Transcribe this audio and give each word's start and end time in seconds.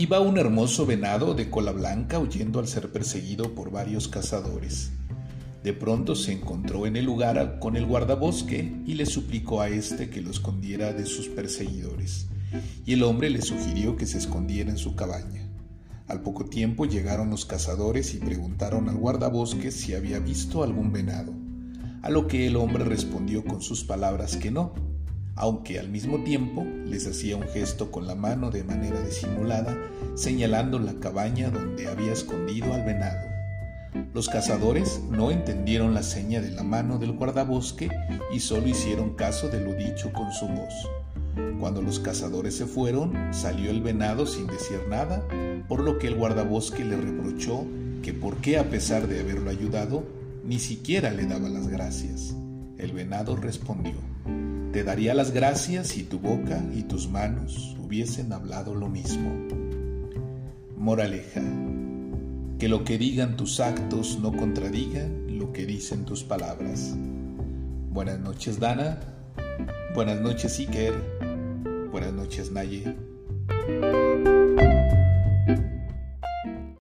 Iba 0.00 0.18
un 0.18 0.38
hermoso 0.38 0.86
venado 0.86 1.34
de 1.34 1.50
cola 1.50 1.72
blanca 1.72 2.18
huyendo 2.18 2.58
al 2.58 2.66
ser 2.66 2.90
perseguido 2.90 3.54
por 3.54 3.70
varios 3.70 4.08
cazadores. 4.08 4.92
De 5.62 5.74
pronto 5.74 6.14
se 6.14 6.32
encontró 6.32 6.86
en 6.86 6.96
el 6.96 7.04
lugar 7.04 7.58
con 7.58 7.76
el 7.76 7.84
guardabosque 7.84 8.80
y 8.86 8.94
le 8.94 9.04
suplicó 9.04 9.60
a 9.60 9.68
éste 9.68 10.08
que 10.08 10.22
lo 10.22 10.30
escondiera 10.30 10.94
de 10.94 11.04
sus 11.04 11.28
perseguidores, 11.28 12.28
y 12.86 12.94
el 12.94 13.02
hombre 13.02 13.28
le 13.28 13.42
sugirió 13.42 13.98
que 13.98 14.06
se 14.06 14.16
escondiera 14.16 14.70
en 14.70 14.78
su 14.78 14.96
cabaña. 14.96 15.46
Al 16.08 16.22
poco 16.22 16.46
tiempo 16.46 16.86
llegaron 16.86 17.28
los 17.28 17.44
cazadores 17.44 18.14
y 18.14 18.20
preguntaron 18.20 18.88
al 18.88 18.96
guardabosque 18.96 19.70
si 19.70 19.92
había 19.92 20.18
visto 20.18 20.62
algún 20.62 20.92
venado, 20.92 21.34
a 22.00 22.08
lo 22.08 22.26
que 22.26 22.46
el 22.46 22.56
hombre 22.56 22.84
respondió 22.84 23.44
con 23.44 23.60
sus 23.60 23.84
palabras 23.84 24.38
que 24.38 24.50
no, 24.50 24.72
aunque 25.40 25.80
al 25.80 25.88
mismo 25.88 26.22
tiempo 26.22 26.66
les 26.84 27.06
hacía 27.06 27.34
un 27.34 27.48
gesto 27.48 27.90
con 27.90 28.06
la 28.06 28.14
mano 28.14 28.50
de 28.50 28.62
manera 28.62 29.00
disimulada, 29.00 29.74
señalando 30.14 30.78
la 30.78 30.92
cabaña 31.00 31.48
donde 31.48 31.88
había 31.88 32.12
escondido 32.12 32.74
al 32.74 32.84
venado. 32.84 33.26
Los 34.12 34.28
cazadores 34.28 35.00
no 35.10 35.30
entendieron 35.30 35.94
la 35.94 36.02
seña 36.02 36.42
de 36.42 36.50
la 36.50 36.62
mano 36.62 36.98
del 36.98 37.12
guardabosque 37.12 37.88
y 38.34 38.40
solo 38.40 38.68
hicieron 38.68 39.14
caso 39.14 39.48
de 39.48 39.60
lo 39.60 39.72
dicho 39.72 40.12
con 40.12 40.30
su 40.30 40.46
voz. 40.46 40.74
Cuando 41.58 41.80
los 41.80 42.00
cazadores 42.00 42.54
se 42.54 42.66
fueron, 42.66 43.32
salió 43.32 43.70
el 43.70 43.80
venado 43.80 44.26
sin 44.26 44.46
decir 44.46 44.80
nada, 44.90 45.26
por 45.68 45.80
lo 45.80 45.98
que 45.98 46.08
el 46.08 46.16
guardabosque 46.16 46.84
le 46.84 46.98
reprochó 46.98 47.64
que 48.02 48.12
por 48.12 48.36
qué 48.42 48.58
a 48.58 48.68
pesar 48.68 49.08
de 49.08 49.20
haberlo 49.20 49.48
ayudado, 49.48 50.04
ni 50.44 50.58
siquiera 50.58 51.10
le 51.10 51.24
daba 51.24 51.48
las 51.48 51.66
gracias. 51.66 52.34
El 52.76 52.92
venado 52.92 53.36
respondió, 53.36 53.94
te 54.72 54.84
daría 54.84 55.14
las 55.14 55.32
gracias 55.32 55.88
si 55.88 56.04
tu 56.04 56.20
boca 56.20 56.62
y 56.74 56.82
tus 56.82 57.08
manos 57.08 57.76
hubiesen 57.84 58.32
hablado 58.32 58.74
lo 58.74 58.88
mismo. 58.88 59.30
Moraleja, 60.76 61.42
que 62.58 62.68
lo 62.68 62.84
que 62.84 62.96
digan 62.96 63.36
tus 63.36 63.58
actos 63.58 64.18
no 64.20 64.32
contradigan 64.32 65.38
lo 65.38 65.52
que 65.52 65.66
dicen 65.66 66.04
tus 66.04 66.22
palabras. 66.22 66.94
Buenas 67.90 68.20
noches 68.20 68.60
Dana, 68.60 69.00
buenas 69.94 70.20
noches 70.20 70.58
Iker, 70.60 70.94
buenas 71.90 72.12
noches 72.12 72.52
Naye. 72.52 72.94